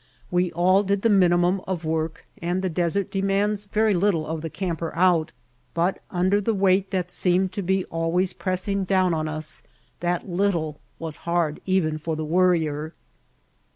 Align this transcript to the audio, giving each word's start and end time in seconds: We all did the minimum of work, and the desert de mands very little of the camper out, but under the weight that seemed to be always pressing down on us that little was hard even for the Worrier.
We 0.31 0.51
all 0.53 0.81
did 0.81 1.03
the 1.03 1.11
minimum 1.11 1.61
of 1.67 1.85
work, 1.85 2.25
and 2.41 2.63
the 2.63 2.71
desert 2.71 3.11
de 3.11 3.21
mands 3.21 3.65
very 3.65 3.93
little 3.93 4.25
of 4.25 4.41
the 4.41 4.49
camper 4.49 4.91
out, 4.95 5.31
but 5.75 5.99
under 6.09 6.41
the 6.41 6.55
weight 6.55 6.89
that 6.89 7.11
seemed 7.11 7.51
to 7.51 7.61
be 7.61 7.85
always 7.85 8.33
pressing 8.33 8.83
down 8.83 9.13
on 9.13 9.27
us 9.27 9.61
that 9.99 10.27
little 10.27 10.79
was 10.97 11.17
hard 11.17 11.59
even 11.67 11.99
for 11.99 12.15
the 12.15 12.25
Worrier. 12.25 12.93